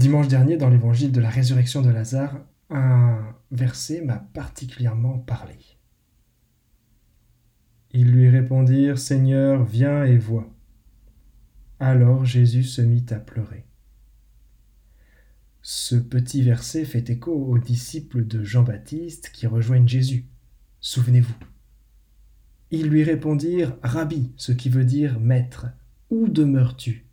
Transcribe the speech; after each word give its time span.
Dimanche 0.00 0.28
dernier, 0.28 0.56
dans 0.56 0.70
l'évangile 0.70 1.12
de 1.12 1.20
la 1.20 1.28
résurrection 1.28 1.82
de 1.82 1.90
Lazare, 1.90 2.40
un 2.70 3.18
verset 3.50 4.00
m'a 4.00 4.16
particulièrement 4.16 5.18
parlé. 5.18 5.58
Ils 7.90 8.10
lui 8.10 8.30
répondirent, 8.30 8.98
Seigneur, 8.98 9.62
viens 9.62 10.04
et 10.04 10.16
vois. 10.16 10.48
Alors 11.80 12.24
Jésus 12.24 12.62
se 12.62 12.80
mit 12.80 13.04
à 13.10 13.16
pleurer. 13.16 13.66
Ce 15.60 15.96
petit 15.96 16.40
verset 16.40 16.86
fait 16.86 17.10
écho 17.10 17.34
aux 17.34 17.58
disciples 17.58 18.26
de 18.26 18.42
Jean-Baptiste 18.42 19.30
qui 19.34 19.46
rejoignent 19.46 19.86
Jésus. 19.86 20.24
Souvenez-vous. 20.80 21.36
Ils 22.70 22.88
lui 22.88 23.04
répondirent 23.04 23.76
Rabbi, 23.82 24.32
ce 24.36 24.52
qui 24.52 24.70
veut 24.70 24.86
dire 24.86 25.20
Maître, 25.20 25.66
où 26.08 26.26
demeures-tu? 26.26 27.04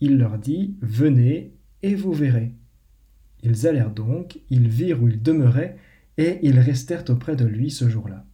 Il 0.00 0.18
leur 0.18 0.38
dit 0.38 0.76
Venez 0.82 1.53
et 1.84 1.94
vous 1.94 2.14
verrez. 2.14 2.54
Ils 3.42 3.66
allèrent 3.66 3.92
donc, 3.92 4.40
ils 4.48 4.68
virent 4.68 5.02
où 5.02 5.08
il 5.08 5.22
demeurait, 5.22 5.76
et 6.16 6.38
ils 6.42 6.58
restèrent 6.58 7.04
auprès 7.10 7.36
de 7.36 7.44
lui 7.44 7.70
ce 7.70 7.90
jour-là. 7.90 8.24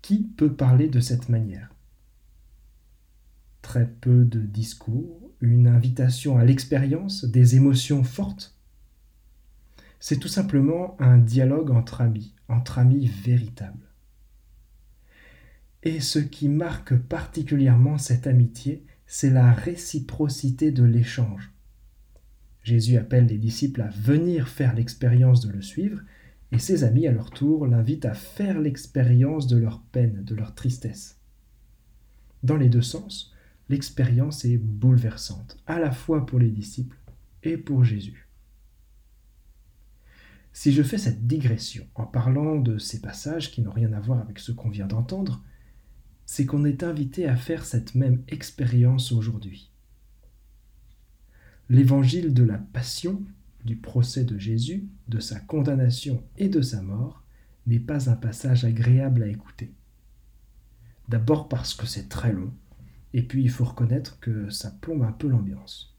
Qui 0.00 0.22
peut 0.22 0.54
parler 0.54 0.88
de 0.88 1.00
cette 1.00 1.28
manière? 1.28 1.74
Très 3.62 3.88
peu 3.88 4.24
de 4.24 4.42
discours, 4.42 5.32
une 5.40 5.66
invitation 5.66 6.38
à 6.38 6.44
l'expérience, 6.44 7.24
des 7.24 7.56
émotions 7.56 8.04
fortes? 8.04 8.56
C'est 9.98 10.20
tout 10.20 10.28
simplement 10.28 10.96
un 11.00 11.18
dialogue 11.18 11.72
entre 11.72 12.00
amis, 12.00 12.32
entre 12.46 12.78
amis 12.78 13.08
véritables. 13.08 13.88
Et 15.82 15.98
ce 15.98 16.20
qui 16.20 16.48
marque 16.48 16.96
particulièrement 16.96 17.98
cette 17.98 18.28
amitié, 18.28 18.84
c'est 19.14 19.28
la 19.28 19.52
réciprocité 19.52 20.70
de 20.70 20.84
l'échange. 20.84 21.52
Jésus 22.62 22.96
appelle 22.96 23.26
les 23.26 23.36
disciples 23.36 23.82
à 23.82 23.88
venir 23.88 24.48
faire 24.48 24.74
l'expérience 24.74 25.42
de 25.42 25.52
le 25.52 25.60
suivre, 25.60 26.00
et 26.50 26.58
ses 26.58 26.82
amis, 26.82 27.06
à 27.06 27.12
leur 27.12 27.28
tour, 27.28 27.66
l'invitent 27.66 28.06
à 28.06 28.14
faire 28.14 28.58
l'expérience 28.58 29.48
de 29.48 29.58
leur 29.58 29.82
peine, 29.82 30.24
de 30.24 30.34
leur 30.34 30.54
tristesse. 30.54 31.20
Dans 32.42 32.56
les 32.56 32.70
deux 32.70 32.80
sens, 32.80 33.34
l'expérience 33.68 34.46
est 34.46 34.56
bouleversante, 34.56 35.58
à 35.66 35.78
la 35.78 35.92
fois 35.92 36.24
pour 36.24 36.38
les 36.38 36.50
disciples 36.50 36.96
et 37.42 37.58
pour 37.58 37.84
Jésus. 37.84 38.30
Si 40.54 40.72
je 40.72 40.82
fais 40.82 40.96
cette 40.96 41.26
digression 41.26 41.86
en 41.96 42.06
parlant 42.06 42.56
de 42.56 42.78
ces 42.78 43.02
passages 43.02 43.50
qui 43.50 43.60
n'ont 43.60 43.72
rien 43.72 43.92
à 43.92 44.00
voir 44.00 44.20
avec 44.20 44.38
ce 44.38 44.52
qu'on 44.52 44.70
vient 44.70 44.86
d'entendre, 44.86 45.44
c'est 46.32 46.46
qu'on 46.46 46.64
est 46.64 46.82
invité 46.82 47.28
à 47.28 47.36
faire 47.36 47.66
cette 47.66 47.94
même 47.94 48.22
expérience 48.26 49.12
aujourd'hui. 49.12 49.70
L'évangile 51.68 52.32
de 52.32 52.42
la 52.42 52.56
passion, 52.56 53.22
du 53.66 53.76
procès 53.76 54.24
de 54.24 54.38
Jésus, 54.38 54.88
de 55.08 55.20
sa 55.20 55.40
condamnation 55.40 56.24
et 56.38 56.48
de 56.48 56.62
sa 56.62 56.80
mort 56.80 57.22
n'est 57.66 57.78
pas 57.78 58.08
un 58.08 58.16
passage 58.16 58.64
agréable 58.64 59.24
à 59.24 59.26
écouter. 59.26 59.74
D'abord 61.06 61.50
parce 61.50 61.74
que 61.74 61.84
c'est 61.84 62.08
très 62.08 62.32
long, 62.32 62.54
et 63.12 63.22
puis 63.22 63.42
il 63.42 63.50
faut 63.50 63.66
reconnaître 63.66 64.18
que 64.18 64.48
ça 64.48 64.70
plombe 64.70 65.02
un 65.02 65.12
peu 65.12 65.28
l'ambiance. 65.28 65.98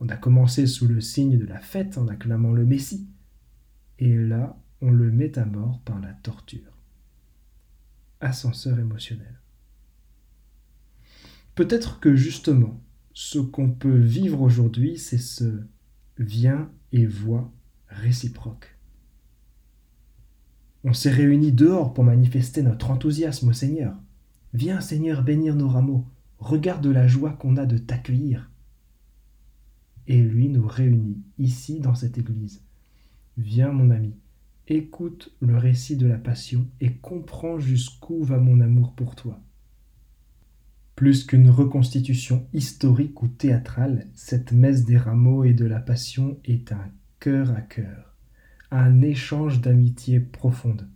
On 0.00 0.08
a 0.08 0.16
commencé 0.16 0.66
sous 0.66 0.88
le 0.88 1.00
signe 1.00 1.38
de 1.38 1.46
la 1.46 1.60
fête 1.60 1.98
en 1.98 2.08
acclamant 2.08 2.50
le 2.50 2.66
Messie, 2.66 3.06
et 4.00 4.16
là 4.16 4.58
on 4.80 4.90
le 4.90 5.12
met 5.12 5.38
à 5.38 5.44
mort 5.44 5.80
par 5.84 6.00
la 6.00 6.14
torture. 6.14 6.71
Ascenseur 8.22 8.78
émotionnel. 8.78 9.40
Peut-être 11.56 11.98
que 11.98 12.14
justement, 12.14 12.80
ce 13.12 13.40
qu'on 13.40 13.70
peut 13.70 13.98
vivre 13.98 14.40
aujourd'hui, 14.40 14.96
c'est 14.96 15.18
ce 15.18 15.60
viens 16.18 16.70
et 16.92 17.04
vois 17.04 17.52
réciproque. 17.88 18.78
On 20.84 20.92
s'est 20.92 21.10
réunis 21.10 21.52
dehors 21.52 21.92
pour 21.92 22.04
manifester 22.04 22.62
notre 22.62 22.90
enthousiasme 22.90 23.48
au 23.48 23.52
Seigneur. 23.52 23.96
Viens 24.54 24.80
Seigneur 24.80 25.22
bénir 25.22 25.56
nos 25.56 25.68
rameaux, 25.68 26.06
regarde 26.38 26.86
la 26.86 27.08
joie 27.08 27.32
qu'on 27.32 27.56
a 27.56 27.66
de 27.66 27.76
t'accueillir. 27.76 28.50
Et 30.06 30.22
lui 30.22 30.48
nous 30.48 30.66
réunit 30.66 31.20
ici 31.38 31.80
dans 31.80 31.96
cette 31.96 32.18
église. 32.18 32.62
Viens 33.36 33.72
mon 33.72 33.90
ami, 33.90 34.14
écoute 34.68 35.32
le 35.40 35.56
récit 35.56 35.96
de 35.96 36.06
la 36.06 36.18
passion 36.18 36.66
et 36.80 36.92
comprends 36.92 37.58
jusqu'où 37.58 38.22
va 38.22 38.38
mon 38.38 38.60
amour 38.60 38.94
pour 38.94 39.16
toi. 39.16 39.40
Plus 40.94 41.24
qu'une 41.24 41.50
reconstitution 41.50 42.46
historique 42.52 43.22
ou 43.22 43.28
théâtrale, 43.28 44.06
cette 44.14 44.52
messe 44.52 44.84
des 44.84 44.98
rameaux 44.98 45.44
et 45.44 45.54
de 45.54 45.64
la 45.64 45.80
passion 45.80 46.38
est 46.44 46.70
un 46.72 46.90
cœur 47.18 47.50
à 47.50 47.60
cœur, 47.60 48.14
un 48.70 49.00
échange 49.00 49.60
d'amitié 49.60 50.20
profonde. 50.20 50.86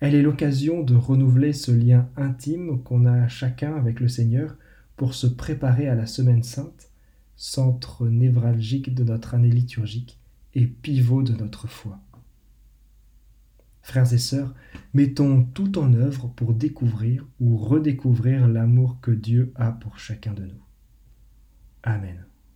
Elle 0.00 0.14
est 0.14 0.22
l'occasion 0.22 0.82
de 0.82 0.94
renouveler 0.94 1.52
ce 1.52 1.72
lien 1.72 2.08
intime 2.16 2.82
qu'on 2.82 3.06
a 3.06 3.26
chacun 3.28 3.74
avec 3.74 4.00
le 4.00 4.08
Seigneur 4.08 4.56
pour 4.96 5.14
se 5.14 5.26
préparer 5.26 5.88
à 5.88 5.94
la 5.94 6.06
Semaine 6.06 6.42
sainte, 6.42 6.90
centre 7.36 8.06
névralgique 8.06 8.94
de 8.94 9.02
notre 9.02 9.34
année 9.34 9.50
liturgique 9.50 10.18
et 10.54 10.66
pivot 10.66 11.22
de 11.22 11.32
notre 11.32 11.68
foi. 11.68 11.98
Frères 13.84 14.14
et 14.14 14.18
sœurs, 14.18 14.54
mettons 14.94 15.44
tout 15.44 15.78
en 15.78 15.92
œuvre 15.92 16.28
pour 16.28 16.54
découvrir 16.54 17.26
ou 17.38 17.58
redécouvrir 17.58 18.48
l'amour 18.48 18.98
que 19.02 19.10
Dieu 19.10 19.52
a 19.56 19.72
pour 19.72 19.98
chacun 19.98 20.32
de 20.32 20.46
nous. 20.46 20.64
Amen. 21.82 22.24